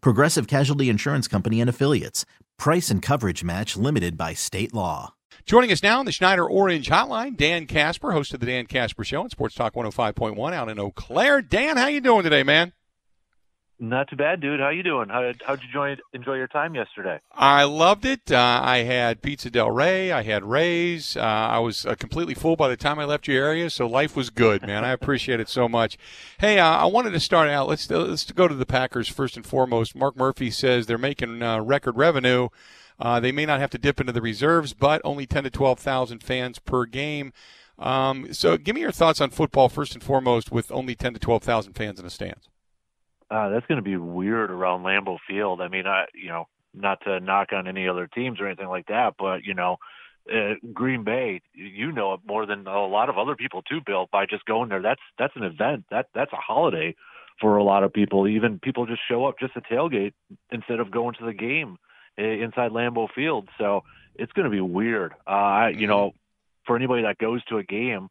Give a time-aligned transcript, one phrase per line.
[0.00, 2.24] Progressive Casualty Insurance Company and Affiliates.
[2.58, 5.14] Price and coverage match limited by state law.
[5.44, 9.04] Joining us now on the Schneider Orange Hotline, Dan Casper, host of the Dan Casper
[9.04, 11.42] Show on Sports Talk 105.1 out in Eau Claire.
[11.42, 12.72] Dan, how you doing today, man?
[13.78, 14.58] Not too bad, dude.
[14.58, 15.10] How you doing?
[15.10, 17.20] How how'd you enjoy enjoy your time yesterday?
[17.32, 18.32] I loved it.
[18.32, 20.10] Uh, I had Pizza Del Rey.
[20.10, 21.14] I had Ray's.
[21.14, 24.16] Uh, I was uh, completely full by the time I left your area, so life
[24.16, 24.82] was good, man.
[24.82, 25.98] I appreciate it so much.
[26.38, 27.68] Hey, uh, I wanted to start out.
[27.68, 29.94] Let's let's go to the Packers first and foremost.
[29.94, 32.48] Mark Murphy says they're making uh, record revenue.
[32.98, 35.78] Uh, they may not have to dip into the reserves, but only ten to twelve
[35.78, 37.30] thousand fans per game.
[37.78, 41.20] Um, so, give me your thoughts on football first and foremost, with only ten to
[41.20, 42.48] twelve thousand fans in the stands.
[43.30, 45.60] Uh, that's going to be weird around Lambeau Field.
[45.60, 48.86] I mean, I you know, not to knock on any other teams or anything like
[48.86, 49.78] that, but you know,
[50.32, 54.08] uh, Green Bay, you know it more than a lot of other people too, Bill.
[54.10, 55.84] By just going there, that's that's an event.
[55.90, 56.94] That that's a holiday
[57.40, 58.28] for a lot of people.
[58.28, 60.12] Even people just show up just to tailgate
[60.50, 61.78] instead of going to the game
[62.16, 63.48] inside Lambeau Field.
[63.58, 65.14] So it's going to be weird.
[65.26, 66.12] Uh, you know,
[66.66, 68.08] for anybody that goes to a game,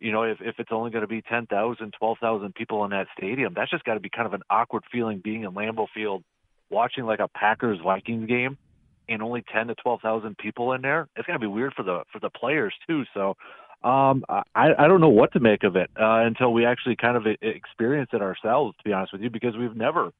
[0.00, 3.52] you know, if, if it's only going to be 10,000, 12,000 people in that stadium,
[3.54, 6.22] that's just got to be kind of an awkward feeling being in Lambeau Field,
[6.70, 8.56] watching like a Packers Vikings game,
[9.08, 11.08] and only 10 to 12,000 people in there.
[11.16, 13.04] It's going to be weird for the for the players too.
[13.14, 13.36] So,
[13.82, 17.16] um, I I don't know what to make of it uh, until we actually kind
[17.16, 18.76] of experience it ourselves.
[18.76, 20.12] To be honest with you, because we've never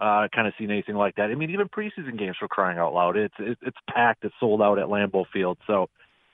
[0.00, 1.30] uh, kind of seen anything like that.
[1.30, 4.60] I mean, even preseason games for crying out loud, it's it's, it's packed, it's sold
[4.60, 5.88] out at Lambeau Field, so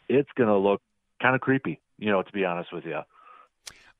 [0.08, 0.80] it's going to look
[1.20, 3.00] kind of creepy you know, to be honest with you.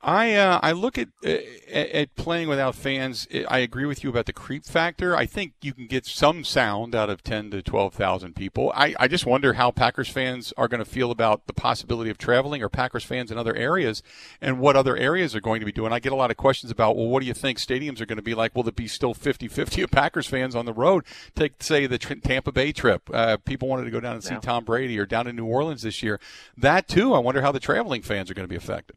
[0.01, 1.39] I uh, I look at, uh,
[1.73, 3.27] at playing without fans.
[3.49, 5.17] I agree with you about the creep factor.
[5.17, 8.71] I think you can get some sound out of ten to twelve thousand people.
[8.77, 12.19] I, I just wonder how Packers fans are going to feel about the possibility of
[12.19, 14.05] traveling, or Packers fans in other areas,
[14.41, 15.93] and what other areas are going to be doing.
[15.93, 18.19] I get a lot of questions about, well, what do you think stadiums are going
[18.19, 18.55] to be like?
[18.55, 21.05] Will it be still 50-50 of Packers fans on the road?
[21.35, 23.11] Take say the Tampa Bay trip.
[23.13, 24.41] Uh, people wanted to go down and see yeah.
[24.41, 26.21] Tom Brady, or down in New Orleans this year.
[26.57, 27.15] That too.
[27.15, 28.97] I wonder how the traveling fans are going to be affected.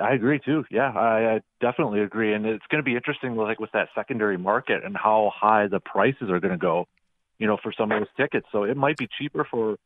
[0.00, 0.64] I agree too.
[0.70, 4.38] Yeah, I, I definitely agree, and it's going to be interesting, like with that secondary
[4.38, 6.86] market and how high the prices are going to go,
[7.38, 8.46] you know, for some of those tickets.
[8.52, 9.76] So it might be cheaper for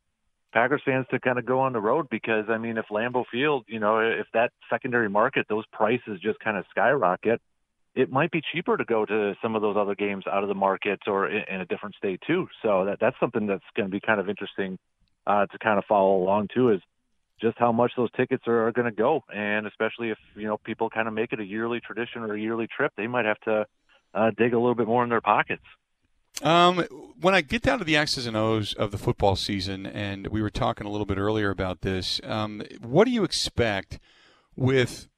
[0.52, 3.64] Packers fans to kind of go on the road because I mean, if Lambeau Field,
[3.68, 7.40] you know, if that secondary market, those prices just kind of skyrocket,
[7.94, 10.54] it might be cheaper to go to some of those other games out of the
[10.54, 12.48] market or in, a different state too.
[12.62, 14.78] So that that's something that's going to be kind of interesting
[15.26, 16.70] uh, to kind of follow along too.
[16.70, 16.80] Is
[17.42, 20.56] just how much those tickets are, are going to go, and especially if you know
[20.56, 23.40] people kind of make it a yearly tradition or a yearly trip, they might have
[23.40, 23.66] to
[24.14, 25.64] uh, dig a little bit more in their pockets.
[26.42, 26.78] Um,
[27.20, 30.40] when I get down to the X's and O's of the football season, and we
[30.40, 33.98] were talking a little bit earlier about this, um, what do you expect
[34.56, 35.08] with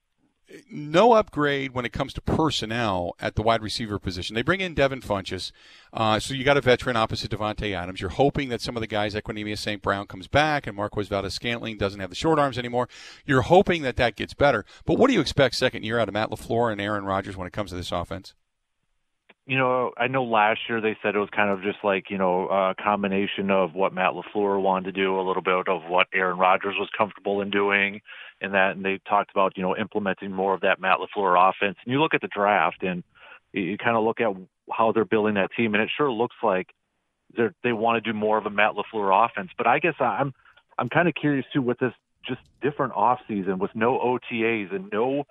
[0.70, 4.34] no upgrade when it comes to personnel at the wide receiver position.
[4.34, 5.52] They bring in Devin Funchess,
[5.92, 8.00] uh, so you got a veteran opposite Davante Adams.
[8.00, 9.82] You're hoping that some of the guys, Equanimeous St.
[9.82, 12.88] Brown, comes back and Marquez Valdes-Scantling doesn't have the short arms anymore.
[13.24, 14.64] You're hoping that that gets better.
[14.84, 17.46] But what do you expect second year out of Matt LaFleur and Aaron Rodgers when
[17.46, 18.34] it comes to this offense?
[19.46, 22.16] you know, I know last year they said it was kind of just like, you
[22.16, 26.06] know, a combination of what Matt LaFleur wanted to do, a little bit of what
[26.14, 28.00] Aaron Rodgers was comfortable in doing,
[28.40, 31.76] and that, and they talked about, you know, implementing more of that Matt LaFleur offense.
[31.84, 33.02] And you look at the draft and
[33.52, 34.34] you, you kind of look at
[34.70, 36.68] how they're building that team, and it sure looks like
[37.36, 39.50] they they want to do more of a Matt LaFleur offense.
[39.56, 40.34] But I guess I'm
[40.78, 41.92] I'm kind of curious too with this
[42.26, 45.24] just different off season with no OTAs and no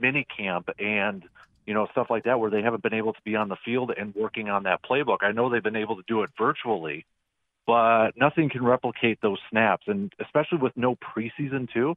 [0.00, 1.24] mini camp and
[1.66, 3.92] you know, stuff like that where they haven't been able to be on the field
[3.96, 5.18] and working on that playbook.
[5.22, 7.06] I know they've been able to do it virtually,
[7.66, 9.84] but nothing can replicate those snaps.
[9.86, 11.94] And especially with no preseason, too,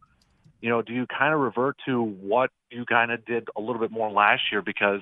[0.65, 3.77] you know, do you kind of revert to what you kind of did a little
[3.77, 4.99] bit more last year because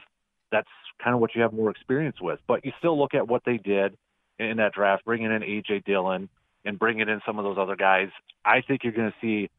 [0.51, 0.67] that's
[1.01, 2.37] kind of what you have more experience with?
[2.49, 3.95] But you still look at what they did
[4.37, 6.27] in that draft, bringing in AJ Dillon
[6.65, 8.09] and bringing in some of those other guys,
[8.43, 9.49] I think you're going to see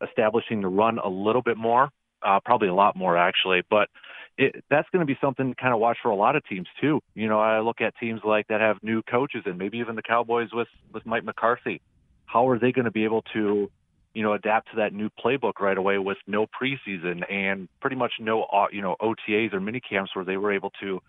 [0.00, 1.88] establishing the run a little bit more,
[2.22, 3.62] uh, probably a lot more actually.
[3.68, 3.88] But
[4.36, 6.68] it, that's going to be something to kind of watch for a lot of teams
[6.80, 7.00] too.
[7.16, 10.02] You know, I look at teams like that have new coaches and maybe even the
[10.02, 11.80] Cowboys with with Mike McCarthy.
[12.26, 13.72] How are they going to be able to,
[14.14, 18.12] you know, adapt to that new playbook right away with no preseason and pretty much
[18.18, 21.00] no, uh, you know, OTAs or mini camps where they were able to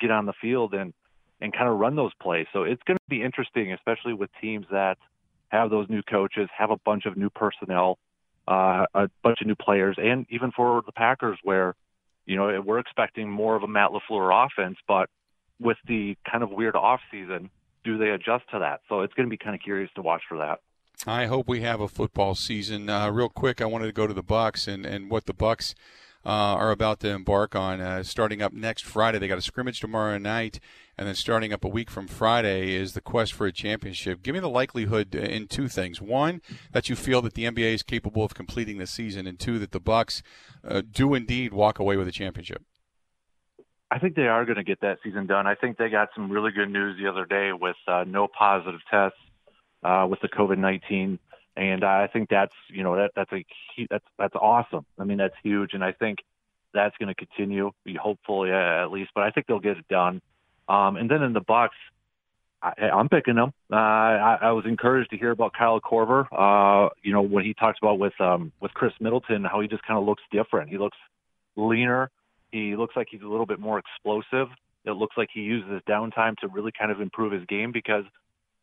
[0.00, 0.92] get on the field and
[1.40, 2.46] and kind of run those plays.
[2.52, 4.96] So it's going to be interesting, especially with teams that
[5.48, 7.98] have those new coaches, have a bunch of new personnel,
[8.46, 11.74] uh, a bunch of new players, and even for the Packers, where
[12.26, 15.08] you know we're expecting more of a Matt LaFleur offense, but
[15.60, 17.50] with the kind of weird off season,
[17.84, 18.80] do they adjust to that?
[18.88, 20.60] So it's going to be kind of curious to watch for that.
[21.06, 22.88] I hope we have a football season.
[22.88, 25.74] Uh, real quick, I wanted to go to the Bucks and, and what the Bucks
[26.24, 27.80] uh, are about to embark on.
[27.80, 30.60] Uh, starting up next Friday, they got a scrimmage tomorrow night,
[30.96, 34.22] and then starting up a week from Friday is the quest for a championship.
[34.22, 36.40] Give me the likelihood in two things: one,
[36.70, 39.72] that you feel that the NBA is capable of completing the season, and two, that
[39.72, 40.22] the Bucks
[40.64, 42.62] uh, do indeed walk away with a championship.
[43.90, 45.48] I think they are going to get that season done.
[45.48, 48.80] I think they got some really good news the other day with uh, no positive
[48.88, 49.18] tests
[49.82, 51.18] uh, with the COVID nineteen,
[51.56, 53.44] and I think that's you know that that's a
[53.90, 54.86] that's that's awesome.
[54.98, 56.18] I mean that's huge, and I think
[56.74, 57.70] that's going to continue.
[57.84, 60.22] Be hopeful, yeah, at least, but I think they'll get it done.
[60.68, 61.76] Um, and then in the Bucks,
[62.62, 63.52] I, I'm picking them.
[63.70, 66.26] Uh, I, I was encouraged to hear about Kyle Korver.
[66.32, 69.82] Uh, you know when he talks about with um, with Khris Middleton, how he just
[69.84, 70.70] kind of looks different.
[70.70, 70.96] He looks
[71.56, 72.10] leaner
[72.52, 74.48] he looks like he's a little bit more explosive.
[74.84, 78.04] It looks like he uses his downtime to really kind of improve his game because,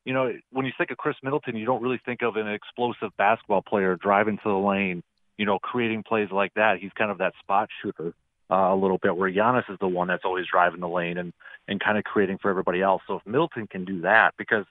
[0.09, 3.15] you know, when you think of Khris Middleton, you don't really think of an explosive
[3.15, 5.03] basketball player driving to the lane,
[5.37, 6.79] you know, creating plays like that.
[6.79, 8.15] He's kind of that spot shooter
[8.49, 11.31] uh, a little bit, where Giannis is the one that's always driving the lane and
[11.67, 13.03] and kind of creating for everybody else.
[13.05, 14.65] So if Middleton can do that, because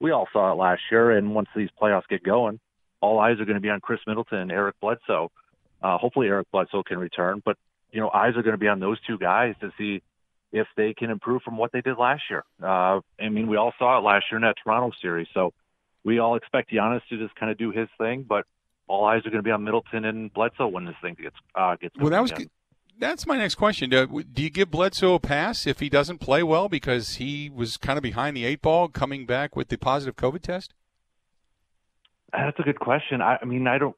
[0.00, 2.58] we all saw it last year, and once these playoffs get going,
[3.00, 5.30] all eyes are going to be on Khris Middleton and Eric Bledsoe.
[5.80, 7.56] Uh, hopefully Eric Bledsoe can return, but
[7.92, 10.02] you know, eyes are going to be on those two guys to see
[10.52, 12.44] if they can improve from what they did last year.
[12.62, 15.52] Uh, I mean, we all saw it last year in that Toronto series, so
[16.04, 18.44] we all expect Giannis to just kind of do his thing, but
[18.88, 21.76] all eyes are going to be on Middleton and Bledsoe when this thing gets uh,
[21.76, 21.96] gets.
[21.96, 22.50] Well, that was again.
[22.98, 23.90] that's my next question.
[23.90, 27.76] Do, do you give Bledsoe a pass if he doesn't play well because he was
[27.76, 30.74] kind of behind the eight ball coming back with the positive COVID test?
[32.32, 33.20] That's a good question.
[33.20, 33.96] I, I mean, I don't.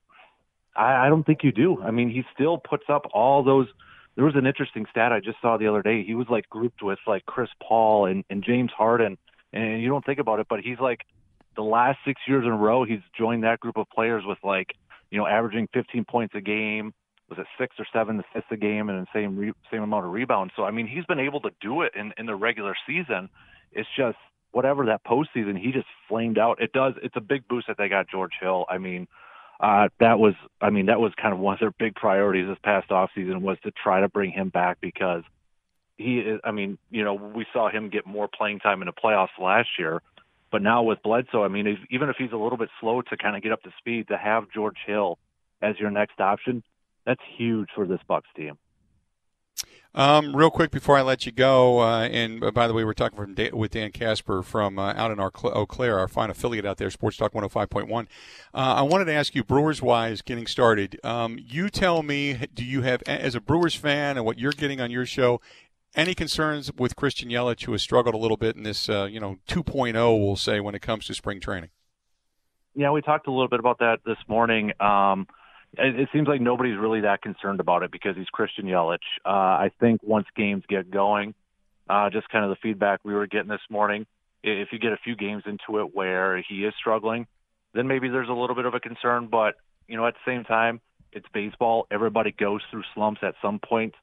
[0.76, 1.82] I, I don't think you do.
[1.82, 3.66] I mean, he still puts up all those.
[4.16, 6.04] There was an interesting stat I just saw the other day.
[6.04, 9.18] He was like grouped with like Chris Paul and, and James Harden,
[9.52, 11.00] and you don't think about it, but he's like
[11.56, 14.74] the last six years in a row he's joined that group of players with like
[15.10, 16.92] you know averaging 15 points a game.
[17.30, 20.12] Was it six or seven assists a game and the same re- same amount of
[20.12, 20.52] rebounds?
[20.56, 23.28] So I mean, he's been able to do it in in the regular season.
[23.72, 24.18] It's just
[24.54, 26.62] whatever that postseason, he just flamed out.
[26.62, 26.94] It does.
[27.02, 28.66] It's a big boost that they got George Hill.
[28.68, 29.08] I mean,
[29.60, 32.58] uh, that was, I mean, that was kind of one of their big priorities this
[32.62, 35.22] past off season was to try to bring him back because
[35.96, 38.92] he is, I mean, you know, we saw him get more playing time in the
[38.92, 40.02] playoffs last year,
[40.50, 43.16] but now with Bledsoe, I mean, if, even if he's a little bit slow to
[43.16, 45.18] kind of get up to speed, to have George Hill
[45.62, 46.62] as your next option,
[47.06, 48.58] that's huge for this Bucks team.
[49.96, 52.94] Um, real quick before I let you go, uh, and uh, by the way, we're
[52.94, 56.66] talking from with Dan Casper from uh, out in our Eau Claire, our fine affiliate
[56.66, 58.00] out there, Sports Talk 105.1.
[58.02, 58.06] Uh,
[58.52, 60.98] I wanted to ask you, Brewers wise, getting started.
[61.04, 64.80] Um, you tell me, do you have, as a Brewers fan and what you're getting
[64.80, 65.40] on your show,
[65.94, 69.20] any concerns with Christian Yelich, who has struggled a little bit in this, uh, you
[69.20, 71.70] know, 2.0, we'll say, when it comes to spring training?
[72.74, 74.72] Yeah, we talked a little bit about that this morning.
[74.80, 75.28] Um,
[75.78, 78.98] it, seems like nobody's really that concerned about it because he's Christian Yelich.
[79.24, 81.34] Uh, I think once games get going,
[81.88, 84.06] uh, just kind of the feedback we were getting this morning,
[84.42, 87.26] if you get a few games into it where he is struggling,
[87.72, 89.28] then maybe there's a little bit of a concern.
[89.30, 89.54] But
[89.88, 90.80] you know, at the same time,
[91.12, 91.86] it's baseball.
[91.90, 93.94] Everybody goes through slumps at some point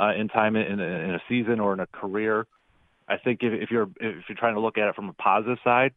[0.00, 2.46] uh, in time in, in a season or in a career.
[3.08, 5.58] I think if, if you're if you're trying to look at it from a positive
[5.62, 5.92] side,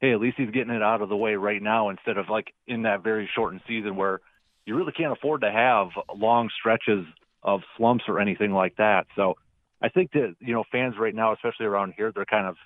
[0.00, 2.52] hey, at least he's getting it out of the way right now instead of like
[2.66, 4.20] in that very shortened season where
[4.66, 7.04] you really can't afford to have long stretches
[7.42, 9.06] of slumps or anything like that.
[9.16, 9.34] So
[9.82, 12.56] I think that, you know, fans right now, especially around here, they're kind of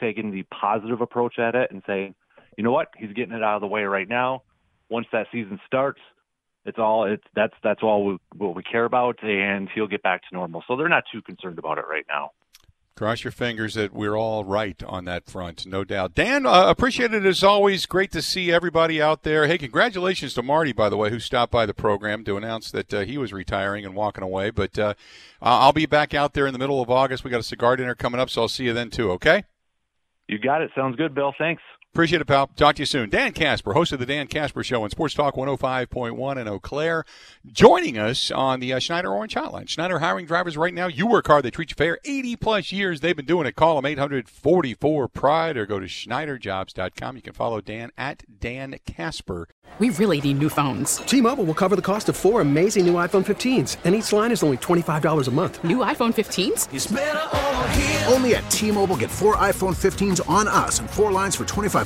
[0.00, 2.14] taking the positive approach at it and saying,
[2.56, 4.42] you know what, he's getting it out of the way right now.
[4.88, 6.00] Once that season starts,
[6.64, 10.22] it's all it's that's that's all we, what we care about, and he'll get back
[10.22, 10.64] to normal.
[10.66, 12.30] So they're not too concerned about it right now.
[12.96, 16.14] Cross your fingers that we're all right on that front, no doubt.
[16.14, 17.84] Dan, uh, appreciate it as always.
[17.84, 19.46] Great to see everybody out there.
[19.46, 22.94] Hey, congratulations to Marty, by the way, who stopped by the program to announce that
[22.94, 24.48] uh, he was retiring and walking away.
[24.48, 24.94] But uh,
[25.42, 27.22] I'll be back out there in the middle of August.
[27.22, 29.10] We got a cigar dinner coming up, so I'll see you then too.
[29.10, 29.44] Okay.
[30.26, 30.70] You got it.
[30.74, 31.34] Sounds good, Bill.
[31.36, 31.62] Thanks.
[31.96, 32.48] Appreciate it, pal.
[32.48, 33.08] Talk to you soon.
[33.08, 37.06] Dan Casper, host of the Dan Casper Show on Sports Talk 105.1 in Eau Claire,
[37.50, 39.66] joining us on the uh, Schneider Orange Hotline.
[39.66, 40.88] Schneider hiring drivers right now.
[40.88, 41.98] You work hard, they treat you fair.
[42.04, 43.56] 80 plus years they've been doing it.
[43.56, 47.16] Call them 844 Pride or go to SchneiderJobs.com.
[47.16, 49.48] You can follow Dan at Dan Casper.
[49.78, 50.98] We really need new phones.
[50.98, 54.32] T Mobile will cover the cost of four amazing new iPhone 15s, and each line
[54.32, 55.62] is only $25 a month.
[55.64, 58.10] New iPhone 15s?
[58.10, 61.85] Only at T Mobile get four iPhone 15s on us and four lines for 25